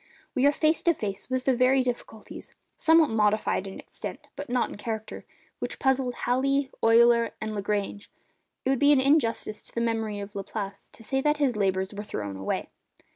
We 0.33 0.47
are 0.47 0.51
face 0.51 0.81
to 0.81 0.95
face 0.95 1.29
with 1.29 1.45
the 1.45 1.55
very 1.55 1.83
difficulties—somewhat 1.83 3.11
modified 3.11 3.67
in 3.67 3.79
extent, 3.79 4.29
but 4.35 4.49
not 4.49 4.69
in 4.71 4.75
character—which 4.75 5.77
puzzled 5.77 6.15
Halley, 6.25 6.71
Euler, 6.81 7.33
and 7.39 7.53
Lagrange. 7.53 8.09
It 8.65 8.71
would 8.71 8.79
be 8.79 8.91
an 8.93 8.99
injustice 8.99 9.61
to 9.61 9.75
the 9.75 9.79
memory 9.81 10.19
of 10.19 10.33
Laplace 10.33 10.89
to 10.89 11.03
say 11.03 11.21
that 11.21 11.37
his 11.37 11.55
labours 11.55 11.93
were 11.93 12.03
thrown 12.03 12.35
away. 12.35 12.69